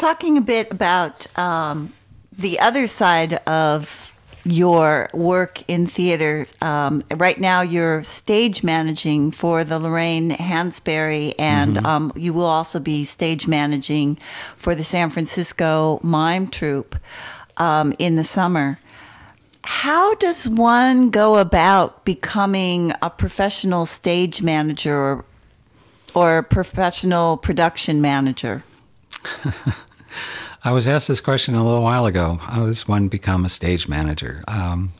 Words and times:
talking 0.00 0.38
a 0.38 0.40
bit 0.40 0.72
about 0.72 1.26
um, 1.38 1.92
the 2.32 2.58
other 2.58 2.86
side 2.86 3.34
of 3.46 4.06
your 4.44 5.10
work 5.12 5.62
in 5.68 5.86
theater. 5.86 6.46
Um, 6.62 7.04
right 7.14 7.38
now, 7.38 7.60
you're 7.60 8.02
stage 8.02 8.64
managing 8.64 9.30
for 9.30 9.62
the 9.62 9.78
Lorraine 9.78 10.30
Hansberry, 10.30 11.34
and 11.38 11.76
Mm-hmm. 11.76 11.86
um, 11.86 12.12
you 12.16 12.32
will 12.32 12.46
also 12.46 12.80
be 12.80 13.04
stage 13.04 13.46
managing 13.46 14.16
for 14.56 14.74
the 14.74 14.82
San 14.82 15.10
Francisco 15.10 16.00
Mime 16.02 16.48
Troupe 16.48 16.96
um, 17.58 17.92
in 17.98 18.16
the 18.16 18.24
summer. 18.24 18.78
How 19.62 20.14
does 20.14 20.48
one 20.48 21.10
go 21.10 21.36
about 21.36 22.06
becoming 22.06 22.92
a 23.02 23.10
professional 23.10 23.84
stage 23.84 24.40
manager 24.42 24.96
or, 24.96 25.24
or 26.14 26.38
a 26.38 26.42
professional 26.42 27.36
production 27.36 28.00
manager? 28.00 28.64
I 30.64 30.72
was 30.72 30.86
asked 30.86 31.08
this 31.08 31.20
question 31.20 31.54
a 31.54 31.64
little 31.64 31.82
while 31.82 32.06
ago. 32.06 32.34
How 32.34 32.66
does 32.66 32.86
one 32.86 33.08
become 33.08 33.44
a 33.44 33.48
stage 33.48 33.88
manager? 33.88 34.42
Um, 34.46 34.92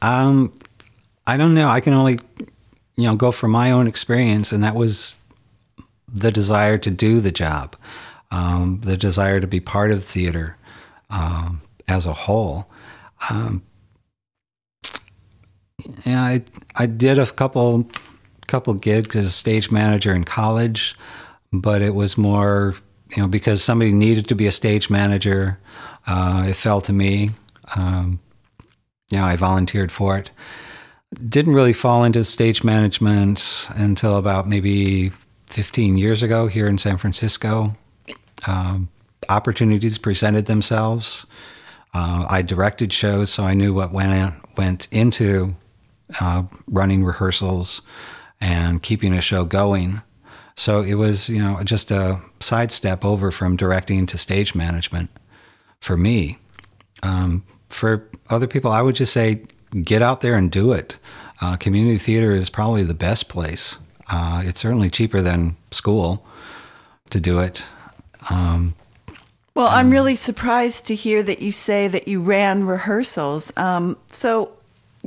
um, 0.00 0.54
I 1.26 1.36
don't 1.36 1.54
know. 1.54 1.68
I 1.68 1.80
can 1.80 1.92
only, 1.92 2.18
you 2.96 3.04
know, 3.04 3.16
go 3.16 3.30
from 3.30 3.50
my 3.50 3.70
own 3.70 3.86
experience, 3.86 4.52
and 4.52 4.62
that 4.62 4.74
was 4.74 5.16
the 6.12 6.32
desire 6.32 6.78
to 6.78 6.90
do 6.90 7.20
the 7.20 7.30
job, 7.30 7.76
um, 8.30 8.80
the 8.80 8.96
desire 8.96 9.40
to 9.40 9.46
be 9.46 9.60
part 9.60 9.92
of 9.92 10.04
theater 10.04 10.56
um, 11.10 11.60
as 11.88 12.06
a 12.06 12.12
whole. 12.12 12.66
Um, 13.30 13.62
yeah, 16.04 16.22
I 16.22 16.42
I 16.76 16.86
did 16.86 17.18
a 17.18 17.26
couple 17.26 17.88
couple 18.46 18.74
gigs 18.74 19.16
as 19.16 19.26
a 19.26 19.30
stage 19.30 19.70
manager 19.70 20.12
in 20.12 20.24
college, 20.24 20.96
but 21.52 21.82
it 21.82 21.94
was 21.94 22.18
more 22.18 22.74
you 23.14 23.22
know 23.22 23.28
because 23.28 23.62
somebody 23.62 23.92
needed 23.92 24.28
to 24.28 24.34
be 24.34 24.46
a 24.46 24.52
stage 24.52 24.90
manager. 24.90 25.58
Uh, 26.06 26.46
it 26.48 26.56
fell 26.56 26.80
to 26.82 26.92
me. 26.92 27.30
Um, 27.76 28.20
you 29.10 29.18
know, 29.18 29.24
I 29.24 29.36
volunteered 29.36 29.92
for 29.92 30.18
it. 30.18 30.30
Didn't 31.28 31.54
really 31.54 31.74
fall 31.74 32.04
into 32.04 32.24
stage 32.24 32.64
management 32.64 33.68
until 33.74 34.16
about 34.16 34.48
maybe 34.48 35.10
15 35.46 35.98
years 35.98 36.22
ago 36.22 36.46
here 36.46 36.66
in 36.66 36.78
San 36.78 36.96
Francisco. 36.96 37.76
Um, 38.46 38.88
opportunities 39.28 39.98
presented 39.98 40.46
themselves. 40.46 41.26
Uh, 41.94 42.26
I 42.28 42.40
directed 42.40 42.92
shows, 42.92 43.30
so 43.30 43.42
I 43.42 43.52
knew 43.52 43.74
what 43.74 43.92
went 43.92 44.34
went 44.56 44.88
into 44.90 45.54
uh, 46.20 46.44
running 46.66 47.04
rehearsals 47.04 47.82
and 48.40 48.82
keeping 48.82 49.12
a 49.12 49.20
show 49.20 49.44
going. 49.44 50.00
So 50.56 50.82
it 50.82 50.94
was, 50.94 51.28
you 51.28 51.42
know, 51.42 51.62
just 51.64 51.90
a 51.90 52.20
sidestep 52.40 53.04
over 53.04 53.30
from 53.30 53.56
directing 53.56 54.06
to 54.06 54.18
stage 54.18 54.54
management 54.54 55.10
for 55.80 55.96
me. 55.96 56.38
Um, 57.02 57.44
for 57.68 58.08
other 58.28 58.46
people, 58.46 58.70
I 58.70 58.82
would 58.82 58.94
just 58.94 59.12
say 59.12 59.44
get 59.82 60.02
out 60.02 60.20
there 60.20 60.34
and 60.34 60.50
do 60.50 60.72
it. 60.72 60.98
Uh, 61.40 61.56
community 61.56 61.98
theater 61.98 62.32
is 62.32 62.50
probably 62.50 62.84
the 62.84 62.94
best 62.94 63.28
place. 63.28 63.78
Uh, 64.10 64.42
it's 64.44 64.60
certainly 64.60 64.90
cheaper 64.90 65.22
than 65.22 65.56
school 65.70 66.24
to 67.10 67.18
do 67.18 67.38
it. 67.38 67.64
Um, 68.30 68.74
Well, 69.54 69.68
I'm 69.68 69.90
really 69.90 70.16
surprised 70.16 70.86
to 70.86 70.94
hear 70.94 71.22
that 71.22 71.40
you 71.40 71.50
say 71.50 71.88
that 71.88 72.06
you 72.06 72.20
ran 72.20 72.64
rehearsals. 72.66 73.52
Um, 73.56 73.96
so 74.06 74.52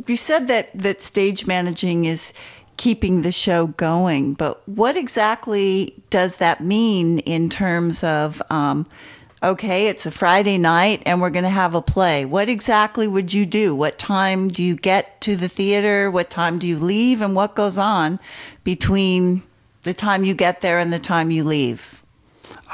you 0.07 0.17
said 0.17 0.47
that, 0.47 0.69
that 0.73 1.01
stage 1.01 1.47
managing 1.47 2.05
is 2.05 2.33
keeping 2.77 3.21
the 3.21 3.31
show 3.31 3.67
going, 3.67 4.33
but 4.33 4.67
what 4.67 4.97
exactly 4.97 5.95
does 6.09 6.37
that 6.37 6.61
mean 6.61 7.19
in 7.19 7.49
terms 7.49 8.03
of, 8.03 8.41
um, 8.49 8.85
okay, 9.41 9.87
it's 9.87 10.05
a 10.05 10.11
Friday 10.11 10.57
night 10.57 11.01
and 11.05 11.21
we're 11.21 11.29
going 11.29 11.43
to 11.43 11.49
have 11.49 11.75
a 11.75 11.81
play? 11.81 12.25
What 12.25 12.49
exactly 12.49 13.07
would 13.07 13.33
you 13.33 13.45
do? 13.45 13.75
What 13.75 13.97
time 13.97 14.47
do 14.47 14.63
you 14.63 14.75
get 14.75 15.21
to 15.21 15.35
the 15.35 15.47
theater? 15.47 16.09
What 16.11 16.29
time 16.29 16.59
do 16.59 16.67
you 16.67 16.77
leave? 16.77 17.21
And 17.21 17.35
what 17.35 17.55
goes 17.55 17.77
on 17.77 18.19
between 18.63 19.43
the 19.83 19.93
time 19.93 20.23
you 20.23 20.33
get 20.33 20.61
there 20.61 20.79
and 20.79 20.91
the 20.91 20.99
time 20.99 21.31
you 21.31 21.43
leave? 21.43 22.01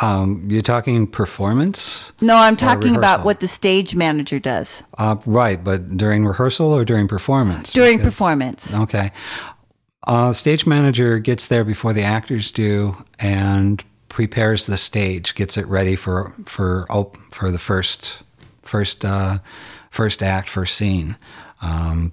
um, 0.02 0.48
you're 0.50 0.62
talking 0.62 1.06
performance? 1.06 2.12
No, 2.22 2.36
I'm 2.38 2.56
talking 2.56 2.96
about 2.96 3.26
what 3.26 3.40
the 3.40 3.48
stage 3.48 3.96
manager 3.96 4.40
does 4.40 4.84
Uh, 4.98 5.18
right, 5.26 5.62
but 5.62 5.98
during 5.98 6.26
rehearsal 6.26 6.72
or 6.72 6.86
during 6.86 7.08
performance? 7.08 7.74
during 7.74 8.00
performance. 8.00 8.74
Okay. 8.74 9.12
Uh, 10.08 10.34
stage 10.34 10.66
manager 10.66 11.20
gets 11.20 11.48
there 11.48 11.64
before 11.64 11.94
the 11.94 12.02
actors 12.02 12.52
do 12.52 13.04
and 13.20 13.84
prepares 14.10 14.66
the 14.66 14.78
stage, 14.78 15.36
gets 15.36 15.58
it 15.58 15.66
ready 15.68 15.96
for 15.96 16.34
for 16.46 16.86
for 17.30 17.52
the 17.52 17.60
first 17.60 18.24
first 18.64 19.06
uh, 19.06 19.38
first 19.92 20.24
act, 20.24 20.50
first 20.50 20.76
scene. 20.76 21.16
Um, 21.62 22.12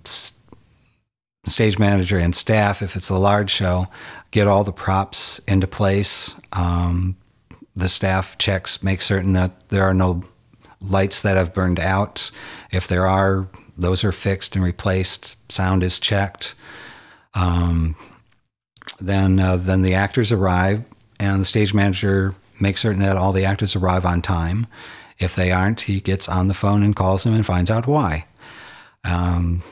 stage 1.47 1.78
manager 1.78 2.19
and 2.19 2.37
staff, 2.37 2.82
if 2.82 2.94
it's 2.94 3.09
a 3.09 3.16
large 3.16 3.50
show, 3.50 3.87
get 4.31 4.47
all 4.47 4.65
the 4.65 4.72
props 4.72 5.38
into 5.49 5.66
place. 5.66 6.34
Um, 6.53 7.16
the 7.75 7.88
staff 7.88 8.37
checks, 8.38 8.82
make 8.82 9.00
certain 9.00 9.32
that 9.32 9.69
there 9.70 9.84
are 9.84 9.94
no 9.94 10.25
lights 10.81 11.22
that 11.22 11.37
have 11.37 11.55
burned 11.55 11.81
out. 11.81 12.31
If 12.70 12.88
there 12.88 13.06
are, 13.06 13.49
those 13.76 14.05
are 14.05 14.12
fixed 14.12 14.56
and 14.56 14.65
replaced. 14.65 15.37
Sound 15.50 15.82
is 15.82 15.99
checked. 15.99 16.55
Um, 17.34 17.96
then, 19.00 19.38
uh, 19.38 19.56
then 19.56 19.82
the 19.82 19.94
actors 19.94 20.32
arrive, 20.32 20.84
and 21.20 21.40
the 21.40 21.44
stage 21.44 21.72
manager 21.74 22.34
makes 22.60 22.80
certain 22.80 23.00
that 23.00 23.16
all 23.16 23.32
the 23.32 23.44
actors 23.44 23.76
arrive 23.76 24.04
on 24.04 24.22
time. 24.22 24.66
If 25.18 25.34
they 25.34 25.50
aren't, 25.50 25.82
he 25.82 26.00
gets 26.00 26.28
on 26.28 26.46
the 26.46 26.54
phone 26.54 26.82
and 26.82 26.94
calls 26.94 27.24
them 27.24 27.34
and 27.34 27.44
finds 27.44 27.70
out 27.70 27.86
why. 27.86 28.26
Um, 29.04 29.62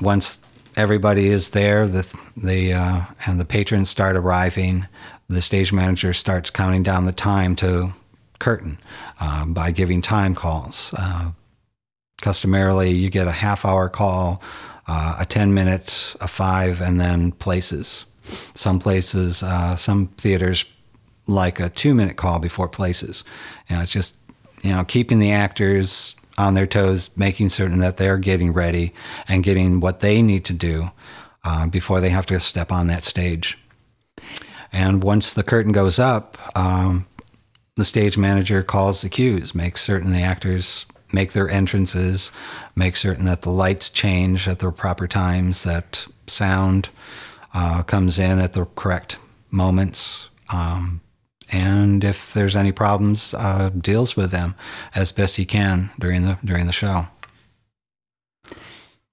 once 0.00 0.40
everybody 0.76 1.28
is 1.28 1.50
there, 1.50 1.86
the 1.86 2.16
the 2.36 2.72
uh, 2.72 3.00
and 3.26 3.40
the 3.40 3.44
patrons 3.44 3.88
start 3.90 4.16
arriving, 4.16 4.86
the 5.28 5.42
stage 5.42 5.72
manager 5.72 6.12
starts 6.12 6.50
counting 6.50 6.82
down 6.82 7.06
the 7.06 7.12
time 7.12 7.56
to 7.56 7.92
curtain 8.38 8.78
uh, 9.20 9.46
by 9.46 9.70
giving 9.70 10.02
time 10.02 10.34
calls. 10.34 10.94
Uh, 10.96 11.32
customarily, 12.20 12.90
you 12.90 13.10
get 13.10 13.26
a 13.26 13.32
half 13.32 13.64
hour 13.64 13.88
call, 13.88 14.42
uh, 14.86 15.16
a 15.20 15.26
ten 15.26 15.54
minute, 15.54 16.14
a 16.20 16.28
five, 16.28 16.80
and 16.80 17.00
then 17.00 17.32
places. 17.32 18.06
Some 18.54 18.78
places, 18.78 19.42
uh, 19.42 19.76
some 19.76 20.08
theaters 20.16 20.64
like 21.26 21.60
a 21.60 21.68
two 21.68 21.94
minute 21.94 22.16
call 22.16 22.38
before 22.38 22.68
places. 22.68 23.24
You 23.68 23.76
know, 23.76 23.82
it's 23.82 23.92
just 23.92 24.16
you 24.62 24.72
know 24.72 24.84
keeping 24.84 25.18
the 25.18 25.32
actors 25.32 26.16
on 26.36 26.54
their 26.54 26.66
toes, 26.66 27.16
making 27.16 27.50
certain 27.50 27.78
that 27.78 27.96
they're 27.96 28.18
getting 28.18 28.52
ready 28.52 28.92
and 29.28 29.44
getting 29.44 29.80
what 29.80 30.00
they 30.00 30.20
need 30.20 30.44
to 30.46 30.52
do 30.52 30.90
uh, 31.44 31.66
before 31.68 32.00
they 32.00 32.10
have 32.10 32.26
to 32.26 32.40
step 32.40 32.72
on 32.72 32.88
that 32.88 33.04
stage. 33.04 33.58
And 34.72 35.04
once 35.04 35.32
the 35.32 35.44
curtain 35.44 35.70
goes 35.70 35.98
up, 35.98 36.36
um, 36.56 37.06
the 37.76 37.84
stage 37.84 38.18
manager 38.18 38.62
calls 38.62 39.02
the 39.02 39.08
cues, 39.08 39.54
makes 39.54 39.82
certain 39.82 40.12
the 40.12 40.22
actors 40.22 40.86
make 41.14 41.32
their 41.32 41.48
entrances, 41.48 42.30
make 42.74 42.96
certain 42.96 43.24
that 43.24 43.42
the 43.42 43.50
lights 43.50 43.88
change 43.88 44.48
at 44.48 44.58
the 44.58 44.70
proper 44.72 45.06
times, 45.06 45.62
that 45.62 46.06
sound 46.26 46.90
uh, 47.54 47.82
comes 47.84 48.18
in 48.18 48.38
at 48.38 48.52
the 48.52 48.66
correct 48.76 49.16
moments. 49.50 50.28
Um, 50.52 51.00
and 51.52 52.02
if 52.02 52.32
there's 52.32 52.56
any 52.56 52.72
problems, 52.72 53.32
uh, 53.34 53.70
deals 53.70 54.16
with 54.16 54.30
them 54.30 54.54
as 54.94 55.12
best 55.12 55.36
he 55.36 55.44
can 55.44 55.90
during 55.98 56.22
the 56.22 56.38
during 56.44 56.66
the 56.66 56.72
show. 56.72 57.06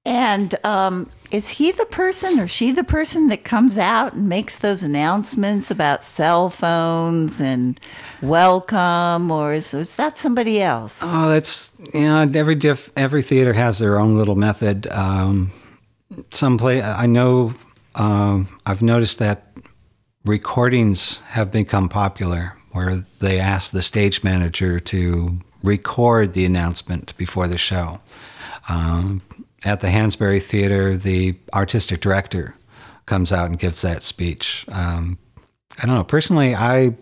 And 0.03 0.55
um, 0.65 1.09
is 1.29 1.49
he 1.49 1.71
the 1.71 1.85
person 1.85 2.39
or 2.39 2.47
she 2.47 2.71
the 2.71 2.83
person 2.83 3.27
that 3.27 3.43
comes 3.43 3.77
out 3.77 4.13
and 4.13 4.27
makes 4.27 4.57
those 4.57 4.81
announcements 4.81 5.69
about 5.69 6.03
cell 6.03 6.49
phones 6.49 7.39
and 7.39 7.79
welcome, 8.19 9.29
or 9.29 9.53
is, 9.53 9.75
is 9.75 9.95
that 9.97 10.17
somebody 10.17 10.59
else? 10.59 11.01
Oh, 11.03 11.29
that's 11.29 11.77
you 11.93 12.01
know 12.01 12.27
every 12.33 12.55
diff, 12.55 12.89
every 12.95 13.21
theater 13.21 13.53
has 13.53 13.77
their 13.77 13.99
own 13.99 14.17
little 14.17 14.35
method. 14.35 14.87
Um, 14.87 15.51
some 16.31 16.57
play 16.57 16.81
I 16.81 17.05
know 17.05 17.53
um, 17.93 18.47
I've 18.65 18.81
noticed 18.81 19.19
that 19.19 19.55
recordings 20.25 21.17
have 21.27 21.51
become 21.51 21.89
popular 21.89 22.57
where 22.71 23.05
they 23.19 23.39
ask 23.39 23.71
the 23.71 23.83
stage 23.83 24.23
manager 24.23 24.79
to 24.79 25.39
record 25.61 26.33
the 26.33 26.45
announcement 26.45 27.15
before 27.17 27.47
the 27.47 27.57
show. 27.57 27.99
Um, 28.67 29.21
at 29.63 29.81
the 29.81 29.87
Hansberry 29.87 30.41
Theater, 30.41 30.97
the 30.97 31.35
artistic 31.53 32.01
director 32.01 32.55
comes 33.05 33.31
out 33.31 33.49
and 33.49 33.59
gives 33.59 33.81
that 33.81 34.03
speech. 34.03 34.65
Um, 34.71 35.17
I 35.81 35.85
don't 35.85 35.95
know. 35.95 36.03
Personally, 36.03 36.55
I 36.55 36.95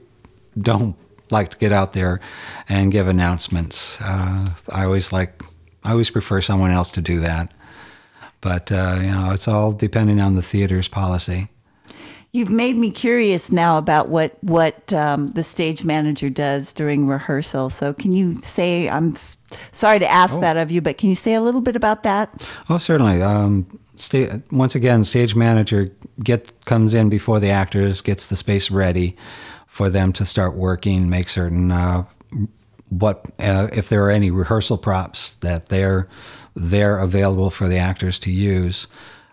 don't 0.59 0.95
like 1.31 1.51
to 1.51 1.57
get 1.57 1.71
out 1.71 1.93
there 1.93 2.19
and 2.67 2.91
give 2.91 3.07
announcements. 3.07 3.99
Uh, 4.01 4.49
I 4.71 4.85
always 4.85 5.11
like, 5.11 5.41
I 5.83 5.91
always 5.91 6.09
prefer 6.09 6.41
someone 6.41 6.71
else 6.71 6.91
to 6.91 7.01
do 7.01 7.19
that. 7.21 7.53
But 8.41 8.71
uh, 8.71 8.97
you 9.01 9.11
know, 9.11 9.31
it's 9.31 9.47
all 9.47 9.71
depending 9.73 10.19
on 10.19 10.35
the 10.35 10.41
theater's 10.41 10.87
policy. 10.87 11.49
You've 12.31 12.51
made 12.51 12.75
me 12.75 12.91
curious 12.91 13.51
now 13.51 13.79
about 13.79 14.09
what 14.09 14.37
what 14.43 14.93
um, 14.93 15.31
the 15.31 15.43
stage 15.43 15.83
manager 15.83 16.29
does 16.29 16.73
during 16.73 17.07
rehearsal. 17.07 17.71
So, 17.71 17.91
can 17.91 18.11
you 18.11 18.39
say? 18.41 18.87
I'm 18.87 19.13
s- 19.13 19.37
sorry 19.71 19.97
to 19.97 20.07
ask 20.07 20.39
that 20.39 20.55
of 20.55 20.69
you, 20.69 20.79
but 20.79 20.99
can 20.99 21.09
you 21.09 21.15
say 21.15 21.33
a 21.33 21.41
little 21.41 21.61
bit 21.61 21.75
about 21.75 22.03
that? 22.03 22.47
Oh, 22.69 22.77
certainly. 22.77 23.23
Um, 23.23 23.65
sta- 23.95 24.41
once 24.51 24.75
again, 24.75 25.03
stage 25.03 25.35
manager 25.35 25.91
get 26.23 26.53
comes 26.65 26.93
in 26.93 27.09
before 27.09 27.39
the 27.39 27.49
actors, 27.49 27.99
gets 28.01 28.27
the 28.27 28.35
space 28.35 28.69
ready 28.69 29.17
for 29.65 29.89
them 29.89 30.13
to 30.13 30.25
start 30.25 30.55
working, 30.55 31.09
make 31.09 31.29
certain 31.29 31.71
uh, 31.71 32.03
what 32.89 33.25
uh, 33.39 33.69
if 33.73 33.89
there 33.89 34.05
are 34.05 34.11
any 34.11 34.29
rehearsal 34.29 34.77
props 34.77 35.33
that 35.35 35.69
they're 35.69 36.07
they're 36.55 36.99
available 36.99 37.49
for 37.49 37.67
the 37.67 37.77
actors 37.77 38.19
to 38.19 38.31
use. 38.31 38.87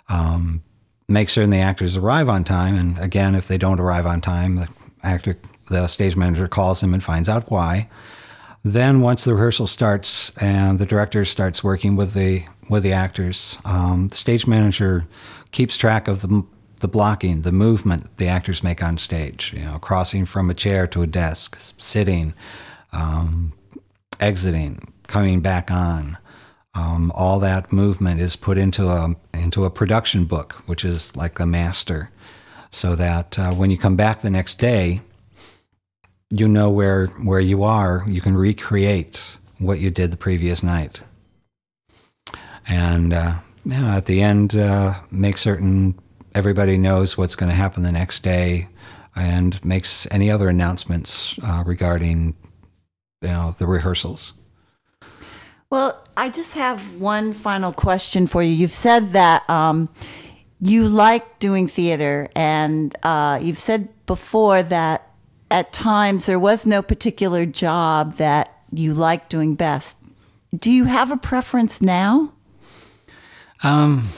Um, 0.08 0.62
make 1.08 1.28
certain 1.28 1.50
the 1.50 1.58
actors 1.58 1.96
arrive 1.96 2.28
on 2.28 2.44
time, 2.44 2.74
and 2.74 2.98
again, 2.98 3.34
if 3.34 3.48
they 3.48 3.58
don't 3.58 3.80
arrive 3.80 4.06
on 4.06 4.20
time, 4.20 4.56
the 4.56 4.68
actor, 5.02 5.38
the 5.68 5.86
stage 5.86 6.16
manager 6.16 6.48
calls 6.48 6.80
them 6.80 6.94
and 6.94 7.02
finds 7.02 7.28
out 7.28 7.50
why. 7.50 7.88
Then, 8.64 9.00
once 9.00 9.22
the 9.22 9.34
rehearsal 9.34 9.68
starts 9.68 10.36
and 10.38 10.80
the 10.80 10.86
director 10.86 11.24
starts 11.24 11.62
working 11.62 11.94
with 11.94 12.14
the 12.14 12.44
with 12.68 12.82
the 12.82 12.92
actors, 12.92 13.58
um, 13.64 14.08
the 14.08 14.16
stage 14.16 14.46
manager 14.46 15.06
keeps 15.52 15.76
track 15.76 16.08
of 16.08 16.22
the 16.22 16.44
the 16.80 16.88
blocking, 16.88 17.42
the 17.42 17.52
movement 17.52 18.16
the 18.16 18.26
actors 18.26 18.64
make 18.64 18.82
on 18.82 18.98
stage. 18.98 19.52
You 19.56 19.64
know, 19.66 19.78
crossing 19.78 20.26
from 20.26 20.50
a 20.50 20.54
chair 20.54 20.88
to 20.88 21.02
a 21.02 21.06
desk, 21.06 21.56
sitting, 21.78 22.34
um, 22.92 23.52
exiting, 24.18 24.92
coming 25.06 25.40
back 25.40 25.70
on. 25.70 26.18
Um, 26.76 27.10
all 27.14 27.40
that 27.40 27.72
movement 27.72 28.20
is 28.20 28.36
put 28.36 28.58
into 28.58 28.88
a 28.88 29.14
into 29.32 29.64
a 29.64 29.70
production 29.70 30.26
book, 30.26 30.52
which 30.66 30.84
is 30.84 31.16
like 31.16 31.36
the 31.36 31.46
master, 31.46 32.10
so 32.70 32.94
that 32.96 33.38
uh, 33.38 33.52
when 33.52 33.70
you 33.70 33.78
come 33.78 33.96
back 33.96 34.20
the 34.20 34.30
next 34.30 34.58
day, 34.58 35.00
you 36.28 36.46
know 36.46 36.68
where 36.68 37.06
where 37.06 37.40
you 37.40 37.62
are. 37.62 38.04
You 38.06 38.20
can 38.20 38.36
recreate 38.36 39.38
what 39.58 39.80
you 39.80 39.90
did 39.90 40.10
the 40.10 40.18
previous 40.18 40.62
night, 40.62 41.02
and 42.68 43.14
uh, 43.14 43.36
yeah, 43.64 43.96
at 43.96 44.04
the 44.04 44.20
end, 44.20 44.54
uh, 44.54 44.94
make 45.10 45.38
certain 45.38 45.98
everybody 46.34 46.76
knows 46.76 47.16
what's 47.16 47.36
going 47.36 47.48
to 47.48 47.56
happen 47.56 47.84
the 47.84 47.92
next 47.92 48.22
day, 48.22 48.68
and 49.14 49.64
makes 49.64 50.06
any 50.10 50.30
other 50.30 50.50
announcements 50.50 51.38
uh, 51.42 51.62
regarding 51.64 52.36
you 53.22 53.28
know 53.28 53.54
the 53.56 53.66
rehearsals. 53.66 54.34
Well, 55.68 56.00
I 56.16 56.28
just 56.30 56.54
have 56.54 57.00
one 57.00 57.32
final 57.32 57.72
question 57.72 58.26
for 58.26 58.42
you. 58.42 58.50
You've 58.50 58.72
said 58.72 59.10
that 59.10 59.48
um, 59.50 59.88
you 60.60 60.88
like 60.88 61.38
doing 61.38 61.66
theater, 61.66 62.28
and 62.36 62.96
uh, 63.02 63.40
you've 63.42 63.58
said 63.58 63.88
before 64.06 64.62
that 64.62 65.10
at 65.50 65.72
times 65.72 66.26
there 66.26 66.38
was 66.38 66.66
no 66.66 66.82
particular 66.82 67.46
job 67.46 68.16
that 68.16 68.52
you 68.72 68.94
liked 68.94 69.30
doing 69.30 69.54
best. 69.54 69.98
Do 70.54 70.70
you 70.70 70.84
have 70.84 71.10
a 71.10 71.16
preference 71.16 71.82
now? 71.82 72.32
Um, 73.62 74.08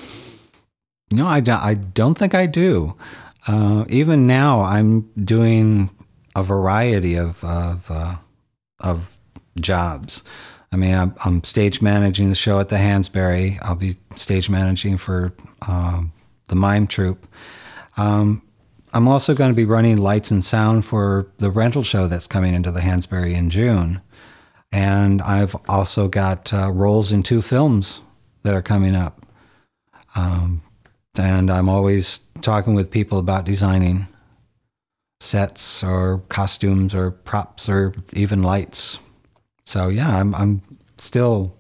no, 1.11 1.27
I 1.27 1.41
don't, 1.41 1.61
I 1.61 1.75
don't 1.75 2.17
think 2.17 2.35
I 2.35 2.47
do. 2.47 2.95
Uh, 3.47 3.85
even 3.89 4.27
now, 4.27 4.61
I'm 4.61 5.11
doing 5.25 5.91
a 6.37 6.43
variety 6.43 7.15
of 7.15 7.43
of, 7.43 7.91
uh, 7.91 8.17
of 8.81 9.17
jobs. 9.59 10.23
I 10.71 10.77
mean, 10.77 10.95
I'm, 10.95 11.15
I'm, 11.25 11.45
stage 11.45 11.81
managing 11.81 12.29
the 12.29 12.35
show 12.35 12.61
at 12.61 12.69
the 12.69 12.77
Hansberry. 12.77 13.59
I'll 13.63 13.75
be 13.75 13.97
stage 14.17 14.51
managing 14.51 14.99
for 14.99 15.33
um, 15.67 16.13
the 16.49 16.57
mime 16.57 16.87
troupe. 16.87 17.27
Um, 17.97 18.43
I'm 18.93 19.09
also 19.09 19.35
going 19.35 19.51
to 19.51 19.57
be 19.57 19.65
running 19.65 19.97
lights 19.97 20.31
and 20.31 20.43
sound 20.45 20.85
for 20.85 21.31
the 21.39 21.51
rental 21.51 21.83
show 21.83 22.07
that's 22.07 22.27
coming 22.27 22.55
into 22.55 22.71
the 22.71 22.81
Hansberry 22.81 23.35
in 23.35 23.51
June. 23.51 24.01
And 24.71 25.23
I've 25.23 25.57
also 25.69 26.09
got 26.09 26.53
uh, 26.53 26.71
roles 26.71 27.13
in 27.13 27.23
two 27.23 27.43
films 27.43 28.01
that 28.43 28.55
are 28.55 28.63
coming 28.63 28.95
up. 28.95 29.27
Um, 30.15 30.63
and 31.19 31.51
I'm 31.51 31.69
always 31.69 32.19
talking 32.43 32.75
with 32.75 32.91
people 32.91 33.19
about 33.19 33.45
designing 33.45 34.07
sets 35.21 35.83
or 35.83 36.19
costumes 36.29 36.95
or 36.95 37.11
props 37.11 37.69
or 37.69 37.95
even 38.13 38.43
lights. 38.43 39.01
So 39.69 39.89
yeah, 39.89 40.17
I'm 40.17 40.35
I'm 40.35 40.63
still 40.97 41.55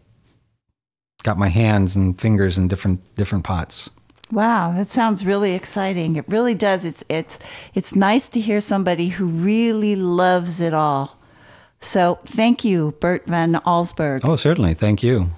got 1.24 1.36
my 1.36 1.48
hands 1.48 1.94
and 1.94 2.18
fingers 2.18 2.56
in 2.56 2.66
different 2.66 3.02
different 3.16 3.44
pots. 3.44 3.90
Wow, 4.32 4.72
that 4.72 4.88
sounds 4.88 5.26
really 5.26 5.52
exciting. 5.52 6.16
It 6.16 6.24
really 6.26 6.54
does. 6.54 6.86
It's 6.86 7.04
it's 7.10 7.38
it's 7.74 7.94
nice 7.94 8.30
to 8.30 8.40
hear 8.40 8.62
somebody 8.62 9.08
who 9.08 9.26
really 9.26 9.94
loves 9.94 10.58
it 10.58 10.72
all. 10.72 11.18
So, 11.80 12.18
thank 12.24 12.64
you, 12.64 12.94
Bert 12.98 13.26
van 13.26 13.52
Allsburg. 13.66 14.20
Oh, 14.24 14.36
certainly. 14.36 14.72
Thank 14.72 15.02
you. 15.02 15.28